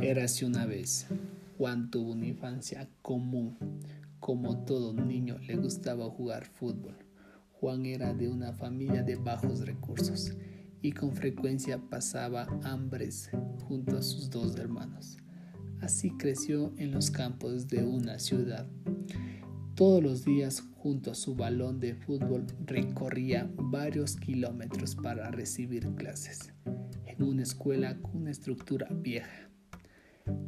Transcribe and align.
Érase 0.00 0.46
una 0.46 0.64
vez. 0.64 1.08
Juan 1.56 1.90
tuvo 1.90 2.12
una 2.12 2.28
infancia 2.28 2.88
común. 3.02 3.56
Como 4.20 4.64
todo 4.64 4.92
niño 4.92 5.38
le 5.38 5.56
gustaba 5.56 6.08
jugar 6.08 6.44
fútbol. 6.44 6.94
Juan 7.50 7.84
era 7.84 8.14
de 8.14 8.28
una 8.28 8.52
familia 8.52 9.02
de 9.02 9.16
bajos 9.16 9.66
recursos 9.66 10.36
y 10.82 10.92
con 10.92 11.16
frecuencia 11.16 11.78
pasaba 11.90 12.46
hambres 12.62 13.28
junto 13.66 13.96
a 13.96 14.02
sus 14.02 14.30
dos 14.30 14.56
hermanos. 14.56 15.16
Así 15.80 16.12
creció 16.16 16.72
en 16.76 16.92
los 16.92 17.10
campos 17.10 17.66
de 17.66 17.82
una 17.82 18.20
ciudad. 18.20 18.68
Todos 19.74 20.00
los 20.00 20.24
días 20.24 20.62
junto 20.76 21.10
a 21.10 21.16
su 21.16 21.34
balón 21.34 21.80
de 21.80 21.96
fútbol 21.96 22.46
recorría 22.66 23.50
varios 23.56 24.14
kilómetros 24.14 24.94
para 24.94 25.32
recibir 25.32 25.88
clases 25.96 26.52
en 27.04 27.20
una 27.20 27.42
escuela 27.42 28.00
con 28.00 28.18
una 28.18 28.30
estructura 28.30 28.86
vieja 28.92 29.48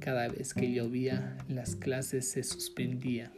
cada 0.00 0.28
vez 0.28 0.54
que 0.54 0.72
llovía, 0.72 1.36
las 1.48 1.76
clases 1.76 2.30
se 2.30 2.42
suspendían 2.42 3.32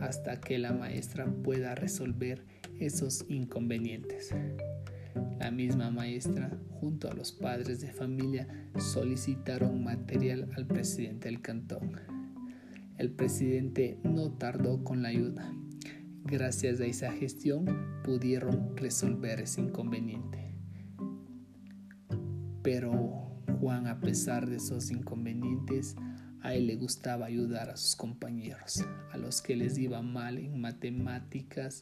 hasta 0.00 0.40
que 0.40 0.58
la 0.58 0.72
maestra 0.72 1.26
pueda 1.26 1.74
resolver 1.74 2.44
esos 2.78 3.24
inconvenientes. 3.28 4.34
La 5.38 5.50
misma 5.50 5.90
maestra, 5.90 6.50
junto 6.80 7.10
a 7.10 7.14
los 7.14 7.32
padres 7.32 7.80
de 7.80 7.92
familia, 7.92 8.48
solicitaron 8.78 9.82
material 9.82 10.50
al 10.56 10.66
presidente 10.66 11.28
del 11.28 11.40
cantón. 11.40 11.92
El 12.98 13.10
presidente 13.10 13.98
no 14.04 14.32
tardó 14.32 14.84
con 14.84 15.02
la 15.02 15.08
ayuda. 15.08 15.52
Gracias 16.24 16.80
a 16.80 16.86
esa 16.86 17.12
gestión 17.12 17.66
pudieron 18.02 18.76
resolver 18.76 19.40
ese 19.40 19.60
inconveniente. 19.60 20.54
Pero 22.62 23.03
Juan, 23.64 23.86
a 23.86 23.98
pesar 23.98 24.46
de 24.46 24.56
esos 24.56 24.90
inconvenientes, 24.90 25.96
a 26.42 26.54
él 26.54 26.66
le 26.66 26.76
gustaba 26.76 27.24
ayudar 27.24 27.70
a 27.70 27.78
sus 27.78 27.96
compañeros, 27.96 28.84
a 29.10 29.16
los 29.16 29.40
que 29.40 29.56
les 29.56 29.78
iba 29.78 30.02
mal 30.02 30.36
en 30.36 30.60
matemáticas 30.60 31.80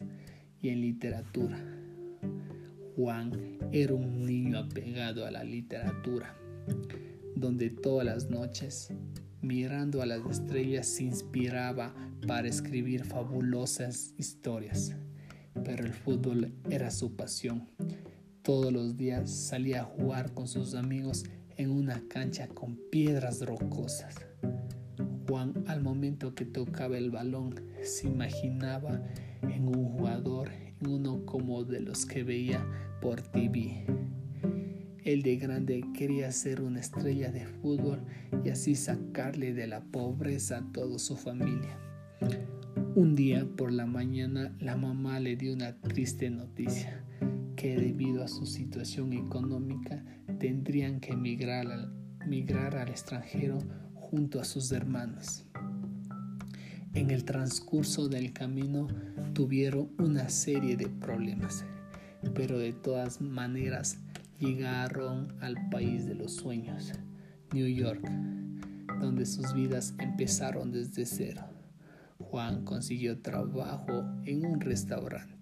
y 0.60 0.68
en 0.68 0.80
literatura. 0.80 1.58
Juan 2.94 3.32
era 3.72 3.94
un 3.94 4.24
niño 4.24 4.60
apegado 4.60 5.26
a 5.26 5.32
la 5.32 5.42
literatura, 5.42 6.36
donde 7.34 7.70
todas 7.70 8.06
las 8.06 8.30
noches, 8.30 8.92
mirando 9.40 10.02
a 10.02 10.06
las 10.06 10.24
estrellas, 10.30 10.86
se 10.86 11.02
inspiraba 11.02 11.92
para 12.28 12.46
escribir 12.46 13.04
fabulosas 13.04 14.14
historias. 14.18 14.94
Pero 15.64 15.84
el 15.84 15.92
fútbol 15.92 16.52
era 16.70 16.92
su 16.92 17.16
pasión. 17.16 17.66
Todos 18.42 18.72
los 18.72 18.96
días 18.96 19.28
salía 19.30 19.80
a 19.80 19.84
jugar 19.84 20.32
con 20.32 20.46
sus 20.46 20.76
amigos 20.76 21.24
en 21.62 21.70
una 21.70 22.02
cancha 22.08 22.48
con 22.48 22.76
piedras 22.90 23.40
rocosas. 23.40 24.16
Juan 25.28 25.64
al 25.66 25.80
momento 25.80 26.34
que 26.34 26.44
tocaba 26.44 26.98
el 26.98 27.10
balón 27.10 27.54
se 27.82 28.08
imaginaba 28.08 29.00
en 29.42 29.68
un 29.68 29.84
jugador, 29.92 30.50
en 30.52 30.88
uno 30.88 31.24
como 31.24 31.64
de 31.64 31.80
los 31.80 32.04
que 32.04 32.24
veía 32.24 32.66
por 33.00 33.22
TV. 33.22 33.86
Él 35.04 35.22
de 35.22 35.36
grande 35.36 35.84
quería 35.96 36.30
ser 36.32 36.60
una 36.60 36.80
estrella 36.80 37.30
de 37.30 37.46
fútbol 37.46 38.00
y 38.44 38.50
así 38.50 38.74
sacarle 38.74 39.54
de 39.54 39.66
la 39.66 39.80
pobreza 39.80 40.58
a 40.58 40.72
toda 40.72 40.98
su 40.98 41.16
familia. 41.16 41.78
Un 42.94 43.14
día 43.14 43.46
por 43.56 43.72
la 43.72 43.86
mañana 43.86 44.54
la 44.58 44.76
mamá 44.76 45.18
le 45.20 45.36
dio 45.36 45.52
una 45.54 45.80
triste 45.80 46.28
noticia, 46.30 47.04
que 47.56 47.76
debido 47.76 48.22
a 48.22 48.28
su 48.28 48.46
situación 48.46 49.12
económica 49.12 50.04
tendrían 50.42 50.98
que 50.98 51.12
emigrar 51.12 51.68
al, 51.68 51.92
migrar 52.26 52.74
al 52.74 52.88
extranjero 52.88 53.58
junto 53.94 54.40
a 54.40 54.44
sus 54.44 54.72
hermanos. 54.72 55.44
En 56.94 57.12
el 57.12 57.24
transcurso 57.24 58.08
del 58.08 58.32
camino 58.32 58.88
tuvieron 59.34 59.92
una 59.98 60.28
serie 60.30 60.76
de 60.76 60.88
problemas, 60.88 61.64
pero 62.34 62.58
de 62.58 62.72
todas 62.72 63.20
maneras 63.20 63.98
llegaron 64.40 65.32
al 65.40 65.54
país 65.70 66.06
de 66.06 66.16
los 66.16 66.34
sueños, 66.34 66.90
New 67.52 67.68
York, 67.68 68.02
donde 69.00 69.26
sus 69.26 69.54
vidas 69.54 69.94
empezaron 70.00 70.72
desde 70.72 71.06
cero. 71.06 71.42
Juan 72.18 72.64
consiguió 72.64 73.20
trabajo 73.20 74.04
en 74.24 74.44
un 74.44 74.60
restaurante 74.60 75.41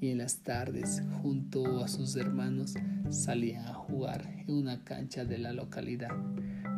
y 0.00 0.08
en 0.10 0.18
las 0.18 0.38
tardes 0.38 1.02
junto 1.22 1.84
a 1.84 1.88
sus 1.88 2.16
hermanos 2.16 2.74
salía 3.10 3.68
a 3.68 3.74
jugar 3.74 4.26
en 4.46 4.54
una 4.54 4.82
cancha 4.84 5.24
de 5.24 5.38
la 5.38 5.52
localidad 5.52 6.16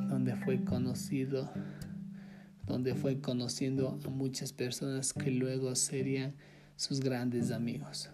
donde 0.08 0.36
fue 0.36 0.64
conocido 0.64 1.50
donde 2.66 2.94
fue 2.94 3.20
conociendo 3.20 4.00
a 4.04 4.08
muchas 4.08 4.52
personas 4.52 5.12
que 5.12 5.30
luego 5.30 5.74
serían 5.74 6.34
sus 6.76 7.00
grandes 7.00 7.50
amigos. 7.50 8.10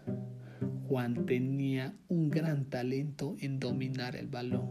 Juan 0.89 1.27
tenía 1.27 1.95
un 2.09 2.31
gran 2.31 2.65
talento 2.65 3.37
en 3.41 3.61
dominar 3.61 4.17
el 4.17 4.27
balón, 4.27 4.71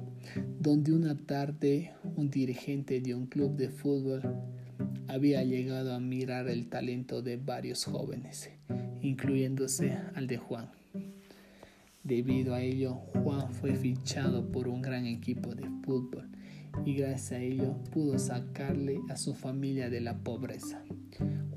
donde 0.59 0.93
una 0.93 1.15
tarde 1.15 1.93
un 2.15 2.29
dirigente 2.29 2.99
de 2.99 3.13
un 3.13 3.27
club 3.27 3.55
de 3.55 3.69
fútbol 3.69 4.23
había 5.07 5.43
llegado 5.43 5.93
a 5.93 5.99
mirar 5.99 6.47
el 6.49 6.67
talento 6.67 7.21
de 7.21 7.37
varios 7.37 7.85
jóvenes, 7.85 8.49
incluyéndose 9.01 9.97
al 10.15 10.27
de 10.27 10.37
Juan. 10.37 10.69
Debido 12.03 12.53
a 12.53 12.61
ello, 12.61 12.95
Juan 12.95 13.51
fue 13.51 13.75
fichado 13.75 14.51
por 14.51 14.67
un 14.67 14.81
gran 14.81 15.05
equipo 15.05 15.55
de 15.55 15.69
fútbol 15.83 16.29
y 16.85 16.95
gracias 16.95 17.31
a 17.33 17.39
ello 17.39 17.77
pudo 17.91 18.19
sacarle 18.19 18.99
a 19.09 19.17
su 19.17 19.33
familia 19.33 19.89
de 19.89 20.01
la 20.01 20.17
pobreza. 20.17 20.83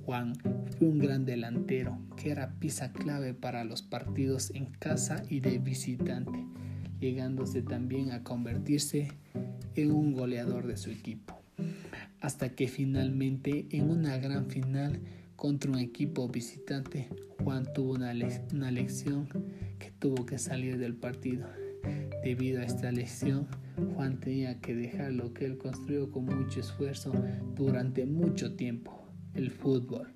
Juan 0.04 0.34
fue 0.78 0.88
un 0.88 0.98
gran 0.98 1.24
delantero 1.24 1.98
que 2.16 2.30
era 2.30 2.58
pieza 2.58 2.92
clave 2.92 3.34
para 3.34 3.64
los 3.64 3.82
partidos 3.82 4.50
en 4.54 4.66
casa 4.66 5.22
y 5.28 5.40
de 5.40 5.58
visitante, 5.58 6.46
llegándose 7.00 7.62
también 7.62 8.12
a 8.12 8.22
convertirse 8.24 9.08
en 9.74 9.92
un 9.92 10.12
goleador 10.12 10.66
de 10.66 10.76
su 10.76 10.90
equipo 10.90 11.39
hasta 12.20 12.50
que 12.50 12.68
finalmente 12.68 13.66
en 13.70 13.90
una 13.90 14.18
gran 14.18 14.46
final 14.46 15.00
contra 15.36 15.70
un 15.70 15.78
equipo 15.78 16.28
visitante, 16.28 17.08
Juan 17.42 17.66
tuvo 17.72 17.94
una, 17.94 18.12
una 18.52 18.70
lección 18.70 19.26
que 19.78 19.90
tuvo 19.98 20.26
que 20.26 20.38
salir 20.38 20.78
del 20.78 20.94
partido. 20.94 21.48
Debido 22.22 22.60
a 22.60 22.64
esta 22.64 22.92
lección, 22.92 23.46
Juan 23.94 24.20
tenía 24.20 24.60
que 24.60 24.74
dejar 24.74 25.12
lo 25.12 25.32
que 25.32 25.46
él 25.46 25.56
construyó 25.56 26.10
con 26.10 26.26
mucho 26.26 26.60
esfuerzo 26.60 27.12
durante 27.56 28.04
mucho 28.04 28.54
tiempo, 28.54 29.08
el 29.34 29.50
fútbol. 29.50 30.12